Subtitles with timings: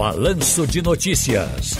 [0.00, 1.76] Balanço de Notícias.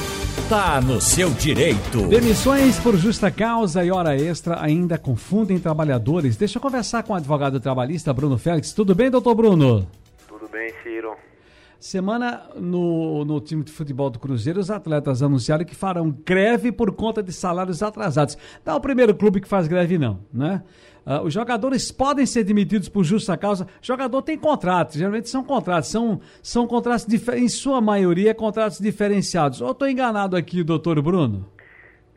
[0.46, 2.06] Tá no seu direito.
[2.06, 6.36] Demissões por justa causa e hora extra ainda confundem trabalhadores.
[6.36, 8.74] Deixa eu conversar com o advogado trabalhista Bruno Félix.
[8.74, 9.88] Tudo bem, doutor Bruno?
[10.28, 11.16] Tudo bem, Ciro.
[11.78, 16.92] Semana no, no time de futebol do Cruzeiro, os atletas anunciaram que farão greve por
[16.92, 18.36] conta de salários atrasados.
[18.66, 20.62] Não é o primeiro clube que faz greve, não, né?
[21.06, 23.66] Uh, os jogadores podem ser demitidos por justa causa.
[23.80, 29.60] Jogador tem contratos, geralmente são contratos, são, são contratos, em sua maioria, contratos diferenciados.
[29.60, 31.50] Ou estou enganado aqui, doutor Bruno?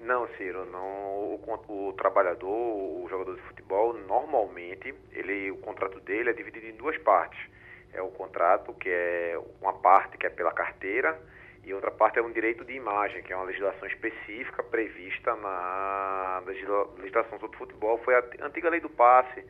[0.01, 0.83] Não, Ciro, não.
[0.83, 6.75] O, o, trabalhador, o jogador de futebol, normalmente, ele, o contrato dele é dividido em
[6.75, 7.39] duas partes
[7.93, 11.17] é o contrato, que é uma parte que é pela carteira
[11.65, 16.43] e outra parte é um direito de imagem, que é uma legislação específica prevista na
[16.45, 17.97] legislação sobre futebol.
[17.99, 19.45] Foi a antiga lei do passe,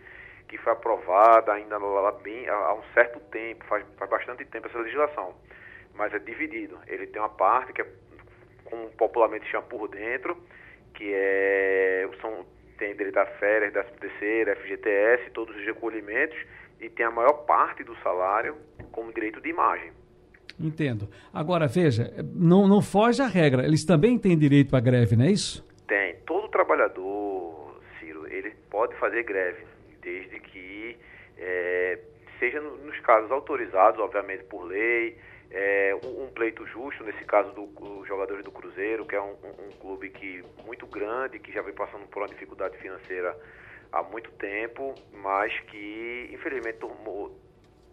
[0.47, 4.77] que foi aprovada ainda lá bem, há um certo tempo, faz, faz bastante tempo essa
[4.77, 5.35] legislação,
[5.95, 6.79] mas é dividido.
[6.85, 7.87] Ele tem uma parte que é,
[8.65, 10.37] como popularmente chama por dentro,
[10.93, 12.45] que é, são,
[12.77, 16.37] tem direito a férias, 13 terceiro, FGTS, todos os recolhimentos,
[16.79, 18.55] e tem a maior parte do salário
[18.91, 20.02] como direito de imagem.
[20.59, 21.09] Entendo.
[21.33, 23.65] Agora, veja, não, não foge a regra.
[23.65, 25.65] Eles também têm direito à greve, não é isso?
[25.87, 26.15] Tem.
[26.25, 29.63] Todo trabalhador, Ciro, ele pode fazer greve,
[30.01, 30.97] desde que
[31.37, 31.99] é,
[32.39, 35.17] seja nos casos autorizados, obviamente, por lei,
[35.51, 39.71] é, um, pleito justo, nesse caso dos jogadores do Cruzeiro, que é um, um, um
[39.79, 43.37] clube que muito grande, que já vem passando por uma dificuldade financeira
[43.91, 47.37] há muito tempo, mas que infelizmente tornou,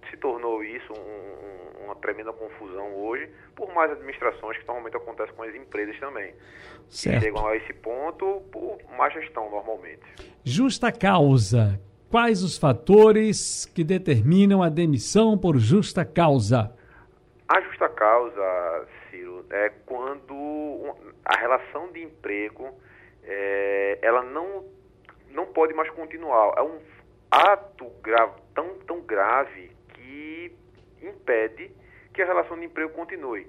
[0.09, 5.43] se tornou isso um, uma tremenda confusão hoje, por mais administrações que normalmente acontecem com
[5.43, 6.35] as empresas também.
[6.89, 7.23] Certo.
[7.23, 10.03] chegam a esse ponto por má gestão normalmente.
[10.45, 11.81] Justa causa.
[12.11, 16.75] Quais os fatores que determinam a demissão por justa causa?
[17.47, 22.69] A justa causa, Ciro, é quando a relação de emprego
[23.23, 24.65] é, ela não
[25.31, 26.55] não pode mais continuar.
[26.57, 26.81] É um
[27.31, 29.71] ato grave, tão, tão grave
[31.03, 31.71] impede
[32.13, 33.47] que a relação de emprego continue.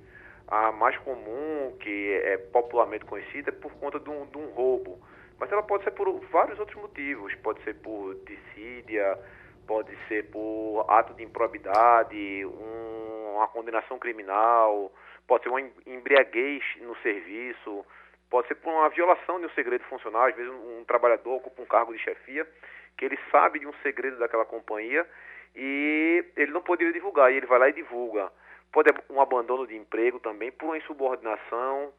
[0.48, 5.00] A mais comum, que é popularmente conhecida, é por conta de um, de um roubo.
[5.40, 7.34] Mas ela pode ser por vários outros motivos.
[7.36, 9.18] Pode ser por dissídia,
[9.66, 14.92] pode ser por ato de improbidade, um, uma condenação criminal,
[15.28, 17.86] pode ser uma embriaguez no serviço,
[18.32, 21.62] Pode ser por uma violação de um segredo funcional, às vezes um, um trabalhador ocupa
[21.62, 22.48] um cargo de chefia,
[22.98, 25.06] que ele sabe de um segredo daquela companhia
[25.56, 28.32] e ele não poderia divulgar, e ele vai lá e divulga.
[28.72, 31.92] Pode um abandono de emprego também, por uma insubordinação,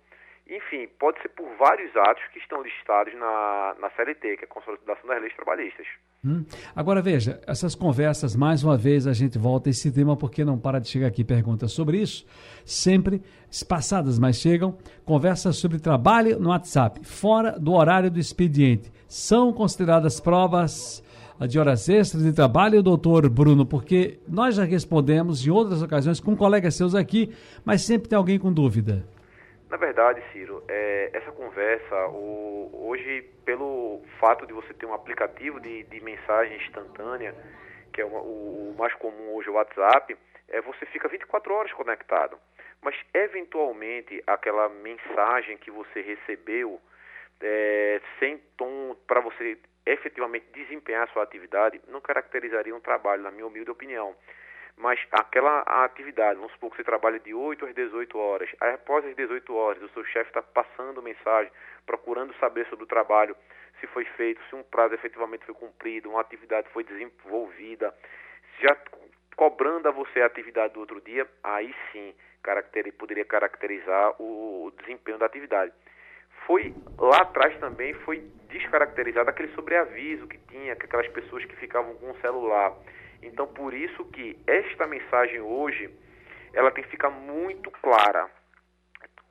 [0.49, 4.49] enfim, pode ser por vários atos que estão listados na, na CLT, que é a
[4.49, 5.87] Consolidação das Leis Trabalhistas.
[6.25, 6.45] Hum.
[6.75, 10.59] Agora veja, essas conversas, mais uma vez a gente volta a esse tema porque não
[10.59, 12.27] para de chegar aqui perguntas sobre isso,
[12.65, 13.23] sempre
[13.69, 18.93] passadas, mas chegam conversas sobre trabalho no WhatsApp, fora do horário do expediente.
[19.09, 21.03] São consideradas provas
[21.47, 26.37] de horas extras de trabalho, doutor Bruno, porque nós já respondemos em outras ocasiões com
[26.37, 29.05] colegas seus aqui, mas sempre tem alguém com dúvida.
[29.71, 35.59] Na verdade, Ciro, é, essa conversa, o, hoje, pelo fato de você ter um aplicativo
[35.61, 37.35] de, de mensagem instantânea,
[37.93, 40.15] que é o, o, mais comum hoje, o WhatsApp,
[40.49, 42.37] é, você fica 24 horas conectado.
[42.83, 46.79] Mas, eventualmente, aquela mensagem que você recebeu,
[47.41, 53.47] é, sem tom, para você efetivamente desempenhar sua atividade, não caracterizaria um trabalho, na minha
[53.47, 54.15] humilde opinião
[54.77, 59.05] mas aquela atividade, vamos supor que você trabalha de 8 às 18 horas, aí após
[59.05, 61.53] as 18 horas o seu chefe está passando mensagem,
[61.87, 63.37] procurando saber sobre o trabalho,
[63.81, 67.95] se foi feito, se um prazo efetivamente foi cumprido, uma atividade foi desenvolvida,
[68.61, 68.77] já
[69.37, 75.19] cobrando a você a atividade do outro dia, aí sim caracter, poderia caracterizar o desempenho
[75.19, 75.73] da atividade.
[76.47, 81.95] Foi lá atrás também foi descaracterizado aquele sobreaviso que tinha, que aquelas pessoas que ficavam
[81.95, 82.73] com o celular.
[83.23, 85.91] Então, por isso que esta mensagem hoje,
[86.53, 88.29] ela tem que ficar muito clara,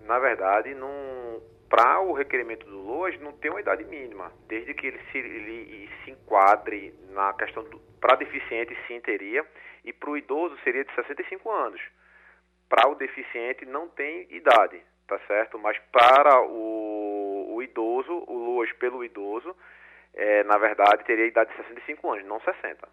[0.05, 0.73] Na verdade,
[1.69, 5.89] para o requerimento do LOAS não tem uma idade mínima, desde que ele se, ele
[6.03, 7.63] se enquadre na questão
[7.99, 9.45] para deficiente sim teria
[9.83, 11.81] e para o idoso seria de 65 anos.
[12.69, 15.59] Para o deficiente não tem idade, tá certo?
[15.59, 19.55] Mas para o, o idoso, o LOAS pelo idoso,
[20.13, 22.87] é, na verdade teria idade de 65 anos, não 60.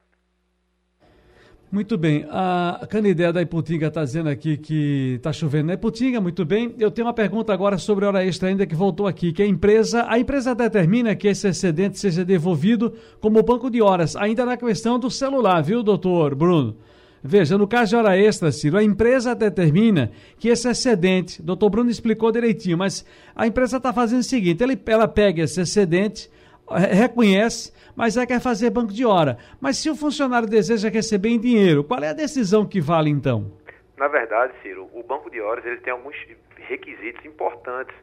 [1.75, 2.25] Muito bem.
[2.31, 6.21] A Canidé da Iputinga está dizendo aqui que está chovendo na Iputinga.
[6.21, 6.73] Muito bem.
[6.79, 10.07] Eu tenho uma pergunta agora sobre hora extra ainda que voltou aqui, que a empresa,
[10.09, 15.01] a empresa determina que esse excedente seja devolvido como banco de horas, ainda na questão
[15.01, 16.77] do celular, viu, doutor Bruno?
[17.21, 21.91] Veja, no caso de hora extra, Ciro, a empresa determina que esse excedente, doutor Bruno
[21.91, 23.05] explicou direitinho, mas
[23.35, 26.31] a empresa está fazendo o seguinte, ela pega esse excedente,
[26.71, 29.39] reconhece, mas aí quer fazer banco de hora.
[29.61, 33.51] Mas se o funcionário deseja receber em dinheiro, qual é a decisão que vale então?
[33.97, 36.17] Na verdade, Ciro, o banco de horas ele tem alguns
[36.57, 37.95] requisitos importantes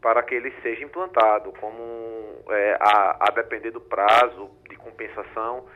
[0.00, 1.82] para que ele seja implantado, como
[2.48, 5.66] é, a, a, depender do prazo de compensação.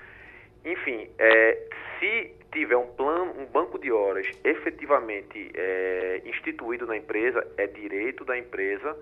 [0.65, 1.59] Enfim, é,
[1.99, 8.25] se tiver um plano, um banco de horas efetivamente é, instituído na empresa, é direito
[8.25, 8.97] da empresa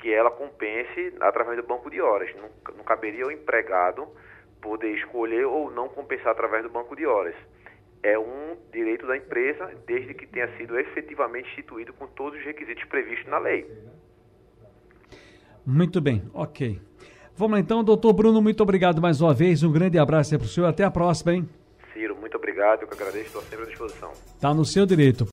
[0.00, 2.34] que ela compense através do banco de horas.
[2.36, 4.08] Não, não caberia ao empregado
[4.60, 7.34] poder escolher ou não compensar através do banco de horas.
[8.02, 12.84] É um direito da empresa, desde que tenha sido efetivamente instituído com todos os requisitos
[12.84, 13.70] previstos na lei.
[15.66, 16.80] Muito bem, ok.
[17.36, 19.62] Vamos lá então, doutor Bruno, muito obrigado mais uma vez.
[19.62, 20.66] Um grande abraço para o senhor.
[20.66, 21.48] Até a próxima, hein?
[21.92, 22.82] Ciro, muito obrigado.
[22.82, 24.10] Eu que agradeço, estou sempre à disposição.
[24.12, 25.26] Está no seu direito.